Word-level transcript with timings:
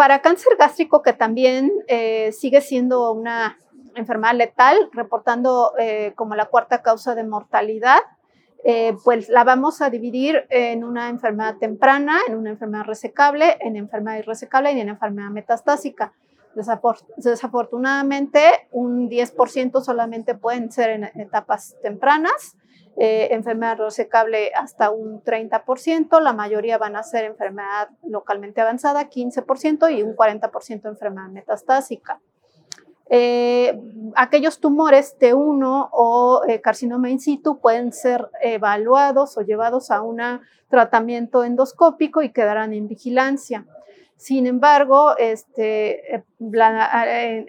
para 0.00 0.22
cáncer 0.22 0.56
gástrico, 0.58 1.02
que 1.02 1.12
también 1.12 1.70
sigue 2.32 2.62
siendo 2.62 3.12
una 3.12 3.58
enfermedad 3.94 4.34
letal, 4.34 4.88
reportando 4.94 5.74
como 6.14 6.34
la 6.34 6.46
cuarta 6.46 6.80
causa 6.80 7.14
de 7.14 7.22
mortalidad, 7.22 8.00
eh, 8.62 8.94
pues 9.04 9.30
la 9.30 9.44
vamos 9.44 9.80
a 9.80 9.88
dividir 9.88 10.46
en 10.50 10.84
una 10.84 11.08
enfermedad 11.08 11.56
temprana, 11.56 12.18
en 12.28 12.36
una 12.36 12.50
enfermedad 12.50 12.84
resecable, 12.84 13.56
en 13.60 13.76
enfermedad 13.76 14.18
irresecable 14.18 14.72
y 14.72 14.80
en 14.80 14.88
enfermedad 14.88 15.30
metastásica. 15.30 16.12
desafortunadamente, 17.16 18.40
un 18.72 19.08
10% 19.08 19.82
solamente 19.82 20.34
pueden 20.34 20.72
ser 20.72 20.90
en 20.90 21.04
etapas 21.04 21.76
tempranas, 21.82 22.56
eh, 22.96 23.28
enfermedad 23.30 23.78
resecable 23.78 24.52
hasta 24.54 24.90
un 24.90 25.22
30%, 25.22 26.20
la 26.20 26.32
mayoría 26.32 26.76
van 26.76 26.96
a 26.96 27.02
ser 27.02 27.24
enfermedad 27.24 27.88
localmente 28.02 28.60
avanzada, 28.60 29.08
15%, 29.08 29.96
y 29.96 30.02
un 30.02 30.16
40% 30.16 30.88
enfermedad 30.88 31.28
metastásica. 31.28 32.20
Eh, 33.12 33.80
aquellos 34.14 34.60
tumores 34.60 35.16
T1 35.18 35.88
o 35.90 36.42
eh, 36.46 36.60
carcinoma 36.60 37.10
in 37.10 37.18
situ 37.18 37.58
pueden 37.58 37.92
ser 37.92 38.28
evaluados 38.40 39.36
o 39.36 39.40
llevados 39.40 39.90
a 39.90 40.00
un 40.02 40.20
tratamiento 40.68 41.42
endoscópico 41.42 42.22
y 42.22 42.30
quedarán 42.30 42.72
en 42.72 42.86
vigilancia. 42.86 43.66
Sin 44.20 44.46
embargo, 44.46 45.16
este, 45.16 46.16
eh, 46.16 46.24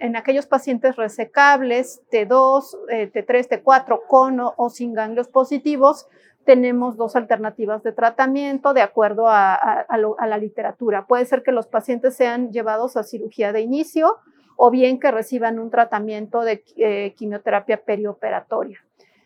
en, 0.00 0.16
aquellos 0.16 0.46
pacientes 0.46 0.96
resecables 0.96 2.00
T2, 2.10 3.12
T3, 3.12 3.62
T4 3.62 4.00
con 4.08 4.40
o, 4.40 4.70
sin 4.70 4.94
ganglios 4.94 5.28
positivos, 5.28 6.08
tenemos 6.46 6.96
dos 6.96 7.14
alternativas 7.14 7.82
de 7.82 7.92
tratamiento 7.92 8.72
de 8.72 8.80
acuerdo 8.80 9.28
a, 9.28 9.54
a 9.54 10.26
la 10.26 10.38
literatura. 10.38 11.06
Puede 11.06 11.26
ser 11.26 11.42
que 11.42 11.52
los 11.52 11.66
pacientes 11.66 12.16
sean 12.16 12.52
llevados 12.52 12.96
a 12.96 13.02
cirugía 13.02 13.52
de 13.52 13.60
inicio 13.60 14.18
o 14.56 14.70
bien 14.70 14.98
que 14.98 15.10
reciban 15.10 15.58
un 15.58 15.70
tratamiento 15.70 16.40
de 16.40 16.64
eh, 16.76 17.14
quimioterapia 17.16 17.82
perioperatoria. 17.84 18.78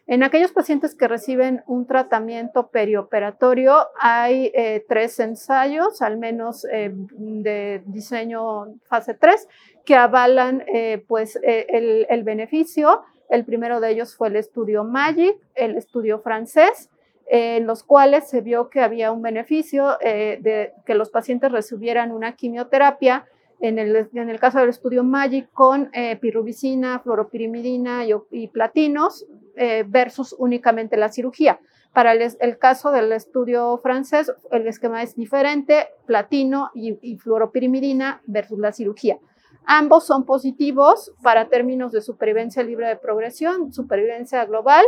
En 0.09 0.23
aquellos 0.23 0.53
pacientes 0.53 0.95
que 0.95 1.09
reciben 1.09 1.65
un 1.67 1.85
tratamiento 1.87 2.69
perioperatorio 2.69 3.89
hay 3.99 4.53
eh, 4.55 4.85
tres 4.89 5.19
ensayos, 5.19 6.01
al 6.01 6.17
menos 6.17 6.65
eh, 6.71 6.93
de 6.93 7.83
diseño 7.87 8.77
fase 8.85 9.15
3, 9.15 9.49
que 9.85 9.97
avalan 9.97 10.65
pues, 11.09 11.39
el, 11.43 12.07
el, 12.09 12.23
beneficio. 12.23 13.03
El 13.29 13.45
primero 13.45 13.81
de 13.81 13.91
ellos 13.91 14.15
fue 14.17 14.29
el 14.29 14.37
estudio 14.37 14.85
MAGIC, 14.85 15.37
el 15.57 15.77
estudio 15.77 16.21
francés, 16.21 16.89
en 17.27 17.67
los 17.67 17.83
cuales 17.83 18.29
se 18.29 18.41
vio 18.41 18.69
que 18.69 18.81
había 18.81 19.11
un 19.11 19.23
beneficio 19.23 19.97
de 20.01 20.73
que 20.85 20.95
los 20.95 21.11
pacientes 21.11 21.51
recibieran 21.51 22.13
una 22.13 22.37
quimioterapia 22.37 23.27
en 23.61 23.79
el, 23.79 24.41
caso 24.41 24.59
del 24.59 24.69
estudio 24.69 25.03
MAGIC 25.03 25.51
con 25.53 25.91
eh, 25.93 26.17
pirubicina, 26.17 26.99
fluoropirimidina 27.01 28.05
y, 28.31 28.49
platinos 28.49 29.27
eh, 29.57 29.85
versus 29.87 30.35
únicamente 30.39 30.97
la 30.97 31.09
cirugía. 31.11 31.59
Para 31.93 32.13
el, 32.13 32.59
caso 32.59 32.91
del 32.91 33.11
estudio 33.13 33.79
francés, 33.79 34.31
el 34.51 34.67
esquema 34.67 35.03
es 35.03 35.17
diferente, 35.17 35.89
platino 36.05 36.71
y, 36.75 36.99
y 37.01 37.17
fluoropirimidina 37.17 38.21
versus 38.27 38.59
la 38.59 38.73
cirugía. 38.73 39.19
Ambos 39.65 40.07
son 40.07 40.27
positivos 40.27 41.13
para 41.23 41.49
términos 41.49 41.93
de 41.93 42.03
supervivencia 42.03 42.63
libre 42.63 42.89
de 42.89 42.97
progresión, 42.97 43.73
supervivencia 43.73 44.45
global 44.45 44.85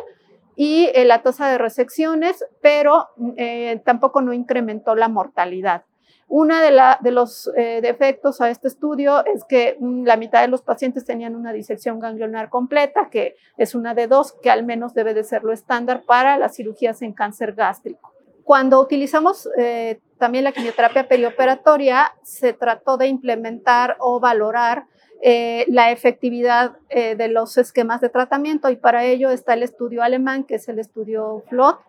y 0.54 0.90
eh, 0.94 1.06
la 1.06 1.22
tasa 1.22 1.48
de 1.48 1.56
resecciones, 1.56 2.44
pero 2.60 3.06
tampoco 3.84 4.20
no 4.20 4.34
incrementó 4.34 4.94
la 4.94 5.08
mortalidad. 5.08 5.84
Uno 6.30 6.54
de, 6.60 7.10
los 7.10 7.50
eh, 7.56 7.80
defectos 7.80 8.42
a 8.42 8.50
este 8.50 8.68
estudio 8.68 9.24
es 9.24 9.44
que 9.44 9.78
mm, 9.80 10.04
la 10.04 10.18
mitad 10.18 10.42
de 10.42 10.48
los 10.48 10.60
pacientes 10.60 11.06
tenían 11.06 11.34
una 11.34 11.54
disección 11.54 11.98
ganglionar 12.00 12.50
completa, 12.50 13.08
que 13.10 13.36
es 13.56 13.74
una 13.74 13.94
de 13.94 14.08
dos, 14.08 14.34
que 14.42 14.50
al 14.50 14.62
menos 14.62 14.92
debe 14.92 15.14
de 15.14 15.24
ser 15.24 15.42
lo 15.42 15.54
estándar 15.54 16.02
para 16.02 16.36
las 16.36 16.54
cirugías 16.54 17.00
en 17.00 17.14
cáncer 17.14 17.54
gástrico. 17.54 18.12
Cuando 18.44 18.78
utilizamos 18.78 19.48
eh, 19.56 20.00
también 20.18 20.44
la 20.44 20.52
quimioterapia 20.52 21.08
perioperatoria, 21.08 22.14
se 22.22 22.52
trató 22.52 22.98
de 22.98 23.06
implementar 23.06 23.96
o 23.98 24.20
valorar 24.20 24.84
eh, 25.22 25.64
la 25.68 25.90
efectividad 25.90 26.76
de 26.88 27.28
los 27.28 27.58
esquemas 27.58 28.00
de 28.00 28.08
tratamiento 28.08 28.70
y 28.70 28.76
para 28.76 29.04
ello 29.04 29.30
está 29.30 29.54
el 29.54 29.62
estudio 29.62 30.02
alemán, 30.02 30.44
que 30.44 30.56
es 30.56 30.68
el 30.68 30.78
estudio 30.78 31.42
FLOT, 31.48 31.80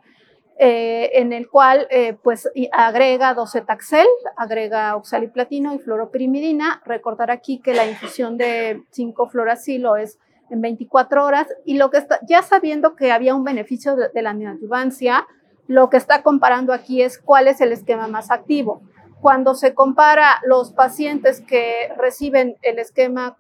eh, 0.61 1.11
en 1.13 1.31
el 1.31 1.49
cual 1.49 1.87
eh, 1.89 2.17
pues 2.21 2.49
agrega 2.73 3.33
docetaxel, 3.33 4.05
agrega 4.35 4.93
oxaliplatino 4.97 5.73
y 5.73 5.79
fluoropirimidina. 5.79 6.81
Recordar 6.83 7.31
aquí 7.31 7.59
que 7.59 7.73
la 7.73 7.87
infusión 7.87 8.37
de 8.37 8.83
5-fluoracilo 8.93 9.95
es 9.95 10.19
en 10.49 10.59
24 10.59 11.23
horas 11.23 11.47
y 11.63 11.77
lo 11.77 11.89
que 11.89 11.99
está, 11.99 12.19
ya 12.27 12.41
sabiendo 12.41 12.97
que 12.97 13.13
había 13.13 13.35
un 13.35 13.45
beneficio 13.45 13.95
de, 13.95 14.21
la 14.21 14.33
neoadjuvancia, 14.33 15.25
lo 15.67 15.89
que 15.89 15.95
está 15.95 16.23
comparando 16.23 16.73
aquí 16.73 17.01
es 17.03 17.19
cuál 17.19 17.47
es 17.47 17.61
el 17.61 17.71
esquema 17.71 18.09
más 18.09 18.29
activo 18.29 18.81
cuando 19.21 19.53
se 19.53 19.73
compara 19.73 20.39
los 20.45 20.71
pacientes 20.71 21.41
que 21.41 21.91
reciben 21.97 22.57
el 22.61 22.79
esquema 22.79 23.35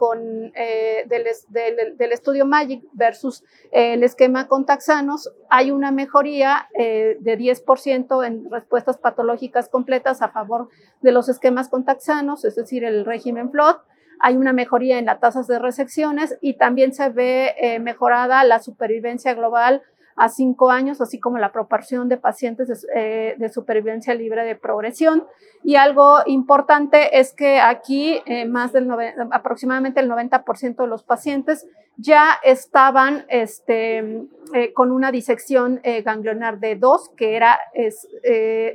eh, 0.55 1.05
del, 1.07 2.11
estudio 2.11 2.45
MAGIC 2.45 2.83
versus 2.93 3.43
eh, 3.71 3.93
el 3.93 4.03
esquema 4.03 4.47
con 4.47 4.65
taxanos, 4.65 5.31
hay 5.49 5.71
una 5.71 5.91
mejoría 5.91 6.67
eh, 6.77 7.17
de 7.21 7.37
10% 7.37 8.27
en 8.27 8.49
respuestas 8.51 8.97
patológicas 8.97 9.69
completas 9.69 10.21
a 10.21 10.29
favor 10.29 10.69
de 11.01 11.11
los 11.11 11.29
esquemas 11.29 11.69
con 11.69 11.85
taxanos, 11.85 12.43
es 12.43 12.55
decir, 12.55 12.83
el 12.83 13.05
régimen 13.05 13.51
FLOT. 13.51 13.81
Hay 14.21 14.35
una 14.35 14.51
mejoría 14.51 14.99
en 14.99 15.05
las 15.05 15.21
tasas 15.21 15.47
de 15.47 15.59
resecciones 15.59 16.37
y 16.41 16.55
también 16.55 16.93
se 16.93 17.07
ve 17.07 17.79
mejorada 17.79 18.43
la 18.43 18.59
supervivencia 18.59 19.33
global 19.33 19.81
a 20.19 20.27
cinco 20.27 20.69
años, 20.69 20.99
así 20.99 21.17
como 21.17 21.37
la 21.37 21.53
proporción 21.53 22.09
de 22.09 22.17
pacientes 22.17 22.67
de, 22.67 23.37
eh, 23.39 23.49
supervivencia 23.49 24.13
libre 24.13 24.43
de 24.43 24.55
progresión. 24.55 25.25
Y 25.63 25.77
algo 25.77 26.17
importante 26.25 27.19
es 27.19 27.33
que 27.33 27.61
aquí 27.61 28.21
eh, 28.25 28.45
más 28.45 28.73
del 28.73 28.89
aproximadamente 29.31 30.01
el 30.01 30.09
90% 30.09 30.75
de 30.75 30.87
los 30.87 31.03
pacientes 31.03 31.65
ya 31.95 32.37
estaban 32.43 33.25
este, 33.29 34.27
eh, 34.53 34.73
con 34.73 34.91
una 34.91 35.11
disección 35.11 35.81
ganglionar 36.03 36.59
de 36.59 36.75
2, 36.75 37.11
que 37.15 37.35
era 37.35 37.57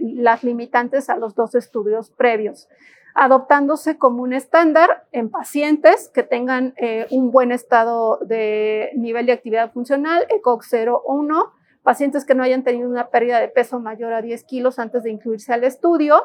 las 0.00 0.44
limitantes 0.44 1.10
a 1.10 1.16
los 1.16 1.34
dos 1.34 1.54
estudios 1.54 2.10
previos 2.10 2.68
adoptándose 3.14 3.96
como 3.96 4.22
un 4.24 4.32
estándar 4.32 5.04
en 5.12 5.30
pacientes 5.30 6.10
que 6.12 6.24
tengan 6.24 6.74
eh, 6.76 7.06
un 7.10 7.30
buen 7.30 7.52
estado 7.52 8.18
de 8.18 8.90
nivel 8.96 9.26
de 9.26 9.32
actividad 9.32 9.72
funcional, 9.72 10.26
ECOG 10.28 10.64
0 10.64 11.02
o 11.04 11.14
1, 11.14 11.52
pacientes 11.84 12.24
que 12.24 12.34
no 12.34 12.42
hayan 12.42 12.64
tenido 12.64 12.88
una 12.88 13.10
pérdida 13.10 13.38
de 13.38 13.48
peso 13.48 13.78
mayor 13.78 14.12
a 14.12 14.20
10 14.20 14.42
kilos 14.44 14.80
antes 14.80 15.04
de 15.04 15.12
incluirse 15.12 15.52
al 15.52 15.62
estudio. 15.62 16.22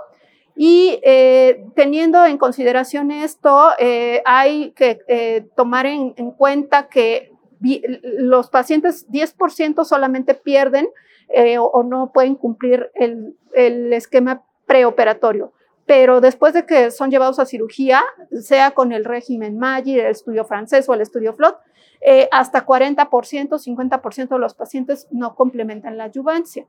Y 0.56 1.00
eh, 1.04 1.64
teniendo 1.76 2.26
en 2.26 2.40
consideración 2.40 3.12
esto, 3.12 3.70
eh, 3.78 4.24
hay 4.26 4.72
que 4.72 5.46
tomar 5.56 5.86
en, 5.86 6.14
cuenta 6.32 6.90
que 6.90 7.32
los 8.02 8.50
pacientes 8.50 9.08
10% 9.10 9.86
solamente 9.86 10.34
pierden 10.34 10.90
o, 11.60 11.84
no 11.84 12.12
pueden 12.12 12.36
cumplir 12.36 12.90
el, 12.96 13.38
el 13.54 13.94
esquema 13.94 14.44
preoperatorio 14.66 15.54
pero 15.90 16.22
después 16.22 16.54
de 16.54 16.68
que 16.68 16.92
son 16.92 17.10
llevados 17.10 17.40
a 17.40 17.48
cirugía, 17.48 18.04
sea 18.42 18.70
con 18.76 18.92
el 18.92 19.04
régimen 19.04 19.58
MAGI, 19.58 20.00
el 20.00 20.06
estudio 20.06 20.46
francés 20.46 20.88
o 20.88 20.94
el 20.94 21.02
estudio 21.02 21.34
FLOT, 21.34 21.58
eh, 22.00 22.30
hasta 22.32 22.64
40%, 22.64 23.58
50% 23.58 24.30
de 24.30 24.38
los 24.38 24.54
pacientes 24.54 25.08
no 25.10 25.34
complementan 25.34 25.98
la 25.98 26.04
adyuvancia. 26.04 26.68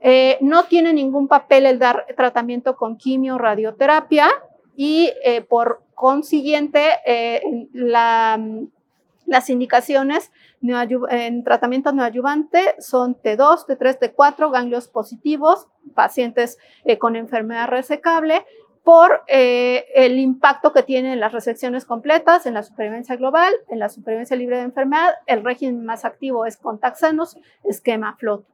Eh, 0.00 0.36
no 0.40 0.64
tiene 0.64 0.92
ningún 0.92 1.28
papel 1.28 1.64
el 1.64 1.78
dar 1.78 2.06
tratamiento 2.16 2.74
con 2.74 2.96
quimio, 2.96 3.38
radioterapia 3.38 4.30
y 4.74 5.12
eh, 5.22 5.42
por 5.42 5.84
consiguiente 5.94 6.80
las 9.26 9.50
indicaciones 9.50 10.32
en 10.62 11.44
tratamiento 11.44 11.92
neoadyuvante 11.92 12.76
son 12.78 13.16
T2, 13.16 13.66
T3, 13.66 14.14
T4, 14.14 14.52
ganglios 14.52 14.88
positivos, 14.88 15.68
pacientes 15.94 16.58
eh, 16.84 16.98
con 16.98 17.16
enfermedad 17.16 17.68
resecable, 17.68 18.44
por 18.84 19.24
eh, 19.26 19.84
el 19.96 20.16
impacto 20.20 20.72
que 20.72 20.84
tienen 20.84 21.18
las 21.18 21.32
resecciones 21.32 21.84
completas 21.84 22.46
en 22.46 22.54
la 22.54 22.62
supervivencia 22.62 23.16
global, 23.16 23.52
en 23.68 23.80
la 23.80 23.88
supervivencia 23.88 24.36
libre 24.36 24.58
de 24.58 24.62
enfermedad. 24.62 25.12
El 25.26 25.42
régimen 25.42 25.84
más 25.84 26.04
activo 26.04 26.46
es 26.46 26.56
con 26.56 26.78
taxanos, 26.78 27.36
esquema 27.64 28.16
FLOT. 28.16 28.46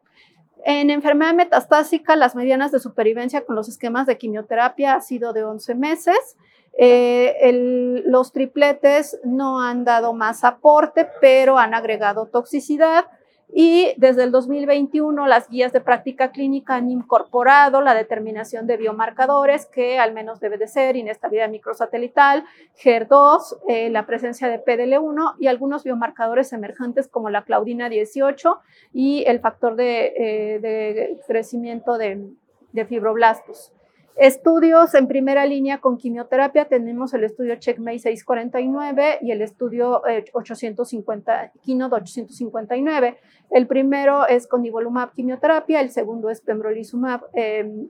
En 0.64 0.91
enfermedad 0.91 1.35
metastásica, 1.35 2.14
las 2.14 2.37
medianas 2.37 2.70
de 2.70 2.79
supervivencia 2.79 3.44
con 3.44 3.56
los 3.56 3.69
esquemas 3.69 4.06
de 4.06 4.19
quimioterapia 4.19 4.94
ha 4.94 5.00
sido 5.00 5.32
de 5.32 5.44
11 5.44 5.75
meses. 5.75 6.37
Eh, 6.79 8.03
los 8.06 8.32
tripletes 8.32 9.19
no 9.25 9.61
han 9.61 9.85
dado 9.85 10.12
más 10.12 10.44
aporte, 10.44 11.09
pero 11.20 11.59
han 11.59 11.75
agregado 11.75 12.26
toxicidad 12.26 13.06
Y 13.55 13.93
desde 13.99 14.25
el 14.25 14.31
2021 14.33 15.27
las 15.27 15.49
guías 15.49 15.73
de 15.75 15.83
práctica 15.83 16.33
clínica 16.33 16.77
han 16.77 16.91
incorporado 16.91 17.83
la 17.83 17.95
determinación 17.95 18.67
de 18.67 18.79
biomarcadores 18.79 19.67
que 19.67 19.99
al 19.99 20.15
menos 20.15 20.41
debe 20.41 20.57
de 20.57 20.67
ser 20.67 20.97
inestabilidad 20.97 21.51
microsatelital, 21.51 22.45
HER2, 22.83 23.59
eh, 23.69 23.91
la 23.91 24.07
presencia 24.07 24.49
de 24.49 24.59
PDL1 24.59 25.35
y 25.39 25.49
algunos 25.49 25.85
biomarcadores 25.85 26.55
emergentes 26.55 27.09
como 27.09 27.29
la 27.29 27.43
claudina 27.43 27.91
18 27.91 28.59
y 28.95 29.25
el 29.27 29.41
factor 29.41 29.77
de, 29.77 30.15
eh, 30.17 31.19
crecimiento 31.27 31.99
de 31.99 32.87
fibroblastos. 32.87 33.73
Estudios 34.17 34.94
en 34.94 35.09
primera 35.09 35.47
línea 35.47 35.79
con 35.79 35.97
quimioterapia, 35.97 36.67
tenemos 36.67 37.14
el 37.14 37.25
estudio 37.25 37.56
Checkmate 37.56 37.99
649 37.99 39.19
y 39.23 39.31
el 39.31 39.41
estudio 39.41 40.03
850, 40.35 41.44
eh, 41.44 41.50
Keynote 41.64 41.94
859. 41.94 43.19
El 43.50 43.67
primero 43.67 44.26
es 44.26 44.47
con 44.47 44.62
nivolumab 44.62 45.12
quimioterapia, 45.12 45.81
el 45.81 45.91
segundo 45.91 46.29
es 46.29 46.43
pembrolizumab 46.43 47.23
em, 47.32 47.88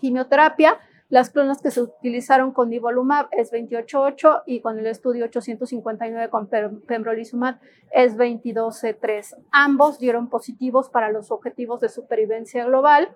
quimioterapia. 0.00 0.78
Las 1.08 1.30
clonas 1.30 1.62
que 1.62 1.70
se 1.70 1.80
utilizaron 1.80 2.52
con 2.52 2.68
nivolumab 2.68 3.28
es 3.30 3.50
288 3.50 4.42
y 4.46 4.60
con 4.60 4.78
el 4.78 4.86
estudio 4.86 5.24
859 5.26 6.28
con 6.28 6.48
pembrolizumab 6.86 7.58
es 7.90 8.16
223. 8.18 9.36
Ambos 9.50 9.98
dieron 9.98 10.28
positivos 10.28 10.90
para 10.90 11.10
los 11.10 11.30
objetivos 11.30 11.80
de 11.80 11.88
supervivencia 11.88 12.64
global. 12.66 13.14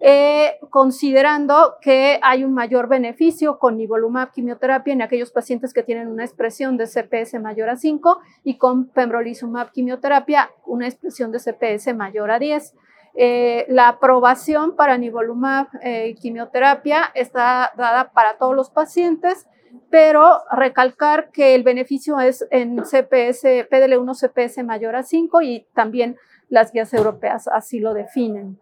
Eh, 0.00 0.58
considerando 0.70 1.76
que 1.80 2.20
hay 2.22 2.44
un 2.44 2.54
mayor 2.54 2.88
beneficio 2.88 3.58
con 3.58 3.76
nivolumab 3.76 4.30
quimioterapia 4.30 4.92
en 4.92 5.02
aquellos 5.02 5.32
pacientes 5.32 5.72
que 5.72 5.82
tienen 5.82 6.06
una 6.06 6.24
expresión 6.24 6.76
de 6.76 6.86
CPS 6.86 7.40
mayor 7.40 7.68
a 7.68 7.76
5 7.76 8.20
y 8.44 8.58
con 8.58 8.86
pembrolizumab 8.90 9.72
quimioterapia 9.72 10.50
una 10.66 10.86
expresión 10.86 11.32
de 11.32 11.40
CPS 11.40 11.94
mayor 11.94 12.30
a 12.30 12.38
10. 12.38 12.74
Eh, 13.14 13.66
la 13.68 13.88
aprobación 13.88 14.76
para 14.76 14.96
nivolumab 14.98 15.66
eh, 15.82 16.14
quimioterapia 16.14 17.10
está 17.14 17.72
dada 17.76 18.12
para 18.12 18.38
todos 18.38 18.54
los 18.54 18.70
pacientes, 18.70 19.48
pero 19.90 20.42
recalcar 20.52 21.32
que 21.32 21.56
el 21.56 21.64
beneficio 21.64 22.20
es 22.20 22.46
en 22.52 22.76
CPS, 22.84 23.68
PDL1 23.68 24.14
CPS 24.14 24.62
mayor 24.62 24.94
a 24.94 25.02
5 25.02 25.42
y 25.42 25.66
también 25.74 26.16
las 26.48 26.72
guías 26.72 26.94
europeas 26.94 27.48
así 27.48 27.80
lo 27.80 27.94
definen. 27.94 28.60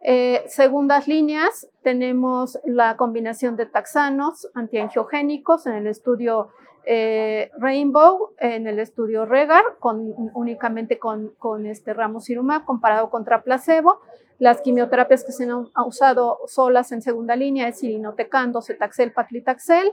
Eh, 0.00 0.44
segundas 0.48 1.08
líneas, 1.08 1.68
tenemos 1.82 2.58
la 2.64 2.96
combinación 2.96 3.56
de 3.56 3.66
taxanos 3.66 4.48
antiangiogénicos 4.54 5.66
en 5.66 5.74
el 5.74 5.86
estudio 5.88 6.50
eh, 6.86 7.50
Rainbow, 7.58 8.30
en 8.38 8.66
el 8.66 8.78
estudio 8.78 9.26
Regar, 9.26 9.64
con, 9.80 10.14
únicamente 10.34 10.98
con, 10.98 11.34
con 11.38 11.66
este 11.66 11.92
ramucirumab 11.94 12.64
comparado 12.64 13.10
contra 13.10 13.42
placebo. 13.42 14.00
Las 14.38 14.60
quimioterapias 14.60 15.24
que 15.24 15.32
se 15.32 15.44
han 15.44 15.66
usado 15.84 16.38
solas 16.46 16.92
en 16.92 17.02
segunda 17.02 17.34
línea 17.34 17.66
es 17.68 17.82
irinotecán, 17.82 18.52
docetaxel, 18.52 19.12
paclitaxel. 19.12 19.92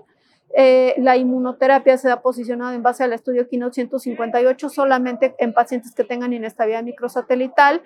Eh, 0.56 0.94
la 1.00 1.18
inmunoterapia 1.18 1.98
se 1.98 2.12
ha 2.12 2.22
posicionado 2.22 2.74
en 2.74 2.84
base 2.84 3.04
al 3.04 3.12
estudio 3.12 3.50
Keynote 3.50 3.74
158 3.74 4.70
solamente 4.70 5.36
en 5.40 5.54
pacientes 5.54 5.94
que 5.94 6.04
tengan 6.04 6.32
inestabilidad 6.32 6.84
microsatelital 6.84 7.82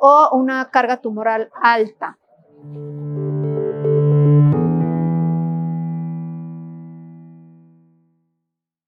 o 0.00 0.30
una 0.32 0.70
carga 0.70 1.00
tumoral 1.00 1.50
alta. 1.62 2.18